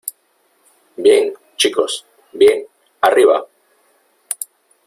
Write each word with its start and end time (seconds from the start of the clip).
¡bien, 0.95 1.31
chicos, 1.57 2.07
bien!¡ 2.31 2.65
arriba! 3.01 3.45